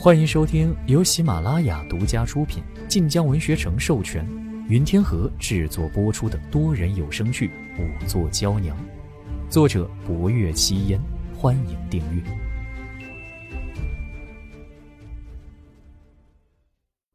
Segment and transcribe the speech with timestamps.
[0.00, 4.24] 欢迎收听由喜马拉雅独家出品、晋江文学城授权、
[4.68, 7.48] 云天河制作播出的多人有声剧
[7.82, 8.76] 《五座娇娘》，
[9.50, 11.00] 作者：博月七烟。
[11.36, 12.22] 欢迎订阅。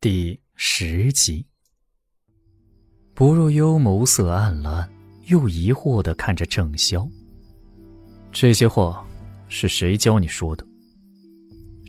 [0.02, 1.46] 第十集，
[3.14, 4.90] 薄若幽眸色暗了，
[5.28, 7.10] 又疑惑的看着郑潇。
[8.30, 9.08] 这些话
[9.48, 10.68] 是谁教你说的？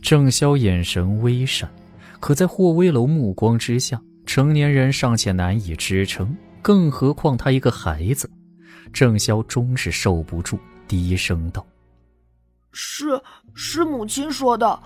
[0.05, 1.67] 郑潇眼神微闪，
[2.19, 8.29] 可在霍威楼目光之下，成年人尚且难以支撑，更何况他一个孩子。
[8.93, 11.65] 郑潇终是受不住，低声道
[12.71, 13.19] ：“是，
[13.55, 14.79] 是母亲说的，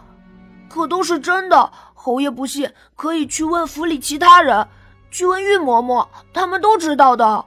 [0.69, 1.69] 可都是真的。
[1.93, 4.65] 侯爷不信，可以去问府里其他人，
[5.11, 7.45] 去问玉嬷嬷，他们都知道的。”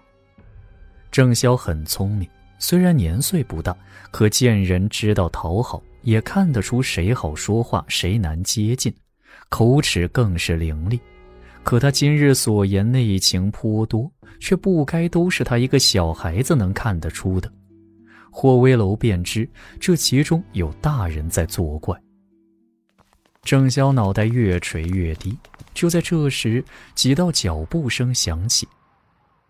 [1.10, 3.74] 郑潇很聪明，虽然年岁不大，
[4.10, 5.82] 可见人知道讨好。
[6.02, 8.92] 也看得出谁好说话，谁难接近，
[9.48, 10.98] 口齿更是伶俐。
[11.62, 14.10] 可他今日所言内情颇多，
[14.40, 17.50] 却不该都是他一个小孩子能看得出的。
[18.30, 21.96] 霍威楼便知这其中有大人在作怪。
[23.42, 25.36] 郑潇脑袋越垂越低，
[25.74, 28.66] 就在这时，几道脚步声响起，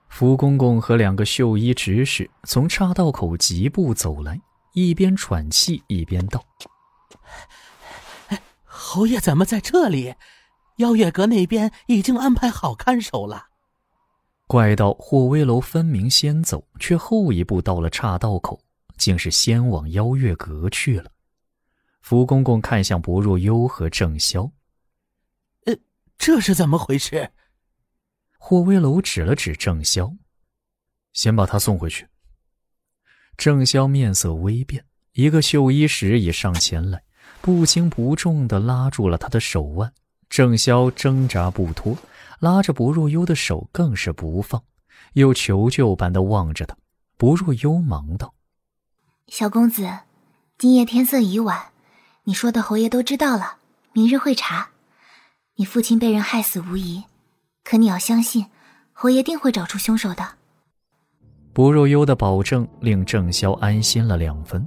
[0.09, 4.39] 福公公和两个绣衣执事从岔道口疾步走来。
[4.73, 6.45] 一边喘气一边道
[8.65, 10.15] ：“侯爷怎么在这里？
[10.77, 13.49] 邀月阁那边已经安排好看守了。”
[14.49, 18.61] 怪道：“霍威楼分明先走，却后一步到了岔道口，
[18.97, 21.11] 竟是先往邀月阁去了。”
[22.01, 24.51] 福公公看向薄若幽和郑潇
[25.67, 25.77] ：“呃，
[26.19, 27.31] 这是怎么回事？”
[28.39, 30.17] 霍威楼指了指郑潇
[31.13, 32.09] ：“先把他送回去。”
[33.37, 37.03] 郑潇面色微变，一个绣衣使已上前来，
[37.41, 39.93] 不轻不重地拉住了他的手腕。
[40.29, 41.97] 郑潇挣扎不脱，
[42.39, 44.63] 拉着薄若幽的手更是不放，
[45.15, 46.77] 又求救般的望着他。
[47.17, 48.35] 薄若幽忙道
[49.29, 49.91] ：“小公子，
[50.57, 51.67] 今夜天色已晚，
[52.25, 53.57] 你说的侯爷都知道了，
[53.93, 54.71] 明日会查。
[55.57, 57.05] 你父亲被人害死无疑，
[57.63, 58.47] 可你要相信，
[58.93, 60.37] 侯爷定会找出凶手的。”
[61.53, 64.67] 薄若幽的保证令郑潇安心了两分，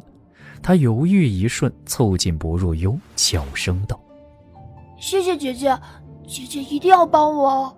[0.62, 4.00] 他犹豫一瞬，凑近薄若幽，悄声道
[5.00, 5.76] ：“谢谢姐姐，
[6.28, 7.76] 姐姐一定要帮我。”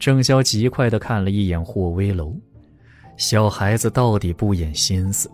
[0.00, 2.34] 郑潇极快的看了一眼霍威楼，
[3.18, 5.30] 小孩子到底不掩心思，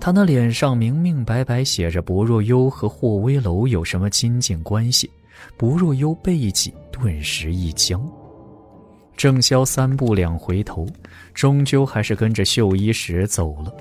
[0.00, 5.08] 他那脸上明明白白写着薄若幽和霍威楼有什么亲近关系，
[5.56, 8.00] 薄若幽背脊顿时一僵。
[9.16, 10.86] 郑潇三步两回头，
[11.32, 13.72] 终究还是跟着绣衣使走了。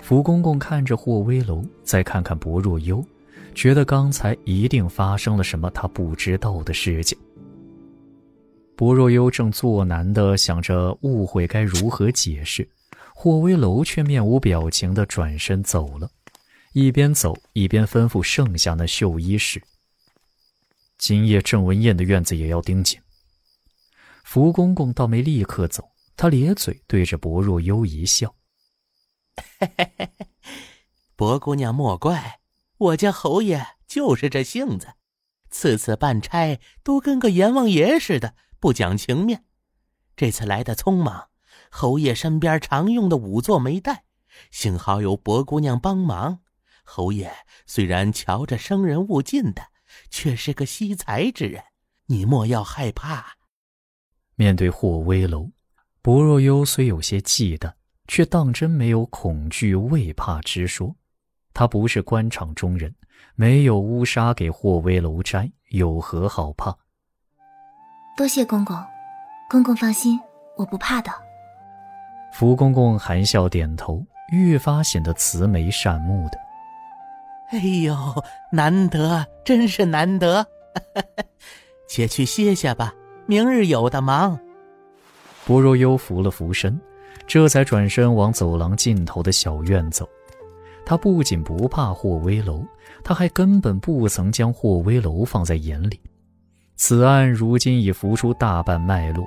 [0.00, 3.04] 福公公看着霍威楼，再看看薄若幽，
[3.54, 7.18] 觉得刚才一定发生了什么他不知道的事情。
[8.76, 12.68] 薄若幽正作难的想着误会该如何解释，
[13.14, 16.08] 霍威楼却面无表情的转身走了，
[16.74, 19.60] 一边走一边吩咐剩下那绣衣使
[20.98, 23.00] ：“今夜郑文燕的院子也要盯紧。”
[24.26, 28.34] 福公公倒没立刻走，他咧嘴对着薄若幽一笑
[31.14, 32.40] ：“薄姑娘莫怪，
[32.76, 34.94] 我家侯爷就是这性子，
[35.48, 39.44] 次次办差都跟个阎王爷似的，不讲情面。
[40.16, 41.28] 这次来的匆忙，
[41.70, 44.06] 侯爷身边常用的仵作没带，
[44.50, 46.40] 幸好有薄姑娘帮忙。
[46.82, 47.32] 侯爷
[47.64, 49.68] 虽然瞧着生人勿近的，
[50.10, 51.62] 却是个惜才之人，
[52.06, 53.36] 你莫要害怕。”
[54.36, 55.50] 面对霍威楼，
[56.02, 57.72] 薄若幽虽有些忌惮，
[58.06, 60.94] 却当真没有恐惧畏怕之说。
[61.54, 62.94] 他不是官场中人，
[63.34, 66.76] 没有乌纱给霍威楼摘，有何好怕？
[68.14, 68.76] 多谢公公，
[69.48, 70.20] 公公放心，
[70.56, 71.10] 我不怕的。
[72.32, 76.38] 福公公含笑点头，越发显得慈眉善目的。
[77.52, 77.96] 哎呦，
[78.52, 80.46] 难得，真是难得，
[81.88, 82.92] 且去歇下吧。
[83.26, 84.38] 明日有的忙。
[85.44, 86.80] 薄若幽扶了扶身，
[87.26, 90.08] 这才转身往走廊尽头的小院走。
[90.84, 92.64] 他不仅不怕霍威楼，
[93.02, 96.00] 他还根本不曾将霍威楼放在眼里。
[96.76, 99.24] 此案如今已浮出大半脉络，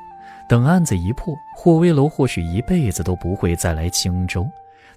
[0.47, 4.47] 等案子一破，霍威楼或许一辈子都不会再来青州，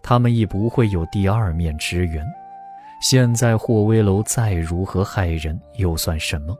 [0.00, 2.24] 他们亦不会有第二面之缘。
[3.00, 6.56] 现在霍威楼再如何害人，又算什么？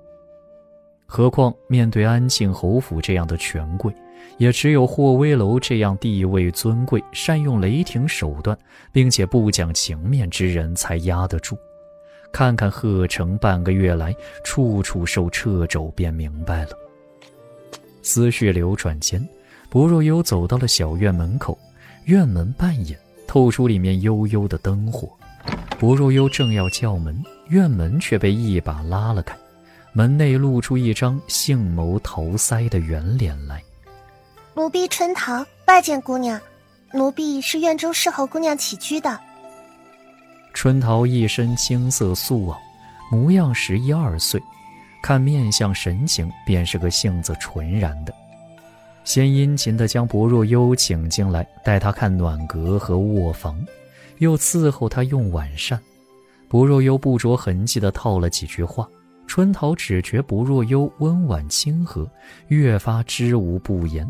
[1.15, 3.93] 何况面对安庆侯府这样的权贵，
[4.39, 8.59] 也只有霍威楼这样地位尊贵、善用雷霆手段，
[8.93, 11.55] 并且不讲情面之人才压得住。
[12.33, 16.71] 看看贺城半个月来处处受掣肘，便明白了。
[18.01, 19.23] 思绪流转间，
[19.69, 21.59] 薄若幽走到了小院门口，
[22.07, 22.99] 院门半掩，
[23.29, 25.11] 透出里面幽幽的灯火。
[25.79, 29.37] 薄若幽正要叫门，院门却被一把拉了开，
[29.95, 33.63] 门内露出一张杏眸桃腮的圆脸来。
[34.55, 36.41] 奴婢春桃拜见姑娘，
[36.93, 39.19] 奴婢是院中侍候姑娘起居的。
[40.55, 42.57] 春桃一身青色素袄，
[43.11, 44.43] 模样十一二岁，
[45.03, 48.15] 看面相神情，便是个性子纯然的。
[49.05, 53.63] 先殷勤地将薄若幽请进来，带她看暖阁和卧房，
[54.19, 55.79] 又伺候她用晚膳。
[56.49, 58.87] 薄若幽不着痕迹地套了几句话，
[59.33, 62.07] 春桃只觉薄若幽温婉亲和，
[62.49, 64.07] 越发知无不言。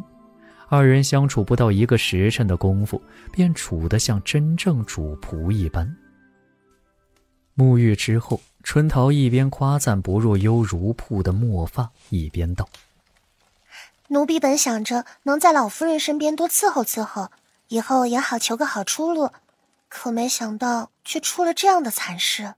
[0.69, 5.97] 二人相处不到一个时辰的功夫，便处得像真正主仆一般。
[7.57, 12.69] 沐浴之后，春桃一边夸赞薄若幽如瀑的墨发，一边道
[14.11, 17.31] ：“奴婢本想着能在老夫人身边多伺候伺候，
[17.69, 19.31] 以后也好求个好出路，
[19.89, 22.55] 可没想到却出了这样的惨事。”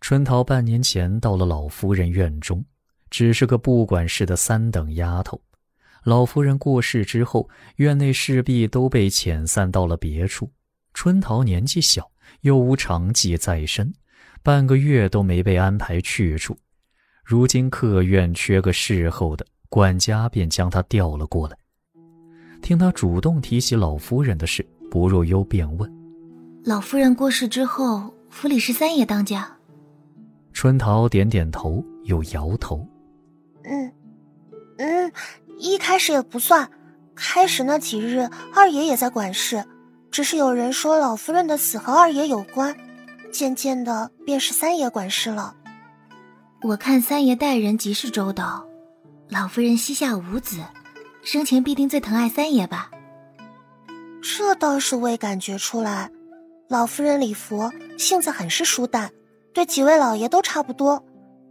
[0.00, 2.64] 春桃半年前到了老夫人院中，
[3.10, 5.40] 只是个不管事的三等丫头。
[6.04, 10.52] 老夫人过世之后，院内侍婢都被遣散到了别处。
[10.94, 12.10] 春桃年纪小。
[12.40, 13.94] 又无长技在身，
[14.42, 16.58] 半个月都没被安排去处。
[17.24, 21.56] 如今客院缺个侍候的，管家便将她调了过来。
[22.60, 25.90] 听他主动提起老夫人的事，薄若幽便问
[26.66, 29.55] ：“老夫人过世之后，府里是三爷当家？”
[30.56, 32.88] 春桃点点头，又摇头
[33.64, 33.92] ：“嗯，
[34.78, 35.12] 嗯，
[35.58, 36.70] 一开始也不算。
[37.14, 39.62] 开始那几日，二爷也在管事。”
[40.10, 42.74] 只是有人说老夫人的死和二爷有关，
[43.30, 45.54] 渐渐的便是三爷管事了。
[46.62, 48.66] 我看三爷待人极是周到，
[49.28, 50.56] 老夫人膝下无子，
[51.22, 52.90] 生前必定最疼爱三爷吧？
[54.22, 56.10] 这倒是未感觉出来。
[56.66, 59.10] 老夫人礼佛，性子很是舒淡，
[59.56, 61.02] 对几位老爷都差不多。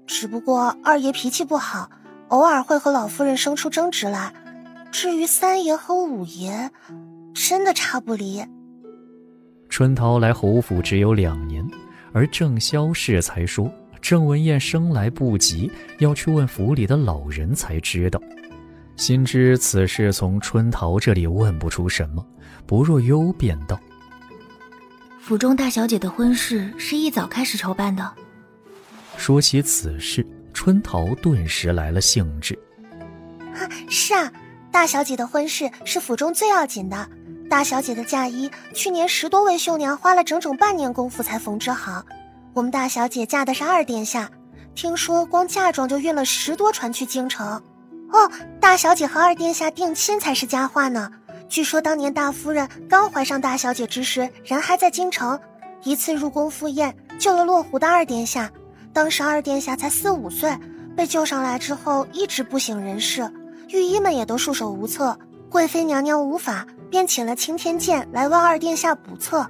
[0.06, 1.90] 只不过二爷脾气不好，
[2.28, 4.32] 偶尔会和老夫人生出争执来。
[4.92, 6.70] 至于三爷和五爷，
[7.34, 8.46] 真的差不离。
[9.70, 11.68] 春桃来侯府只有两年，
[12.14, 18.22] 而郑萧氏才说郑文燕生来不吉，要去问府里的老人才知道。
[18.96, 22.24] 心知此事从春桃这里问不出什么，
[22.68, 23.80] 薄若幽便道
[25.26, 28.14] ：“府中大小姐的婚事是一早开始筹办的。”
[29.18, 30.24] 说起此事，
[30.54, 32.56] 春桃顿时来了兴致。
[33.90, 34.32] 是啊，
[34.72, 37.10] 大小姐的婚事是府中最要紧的。
[37.50, 42.06] 大小姐的嫁衣，去年十多位绣娘花了整整半年功夫才缝制好。
[42.54, 44.30] 我们大小姐嫁的是二殿下，
[44.76, 47.60] 听说光嫁妆就运了十多船去京城。
[48.12, 48.32] 哦，
[48.62, 51.12] 大小姐和二殿下定亲才是佳话呢。
[51.48, 55.40] 据说当年大夫人刚怀上大小姐之时，人还在京城，
[55.84, 58.52] 一次入宫赴宴，救了落湖的二殿下。
[58.94, 60.58] 当时二殿下才四五岁，
[60.96, 63.32] 被救上来之后一直不省人事，
[63.70, 65.18] 御医们也都束手无策。
[65.50, 66.66] 贵妃娘娘无法。
[66.88, 69.46] 便请了青天剑来为二殿下卜测，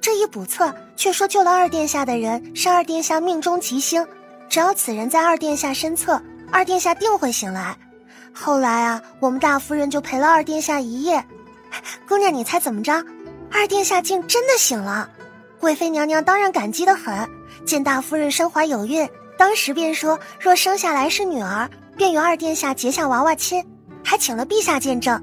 [0.00, 4.06] 这一卜测却说救了二殿下的人是二殿下命中吉星，
[4.48, 7.76] 只要此人在二殿下身侧，二殿下定会醒来。
[8.32, 11.22] 后来啊，我们大夫人就陪了二殿下一夜。
[12.08, 12.92] 姑娘，你猜怎么着？
[13.50, 15.10] 二殿下竟真的醒了。
[15.58, 17.28] 贵妃娘娘当然感激的很，
[17.64, 19.08] 见大夫人身怀有孕，
[19.38, 23.64] 当时便说若生下来是女儿，便与二殿下结下娃娃亲，
[24.04, 25.22] 还请了陛下见证。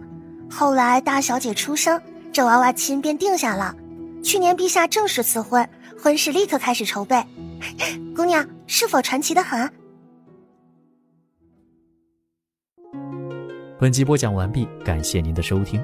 [0.50, 3.76] 后来大小姐出生，这娃娃亲便定下了。
[4.24, 5.68] 去年陛下正式赐婚，
[6.02, 7.24] 婚事立刻开始筹备。
[8.16, 9.72] 姑娘是否传奇的很？
[13.80, 15.84] 本集播讲完毕，感谢您的收听，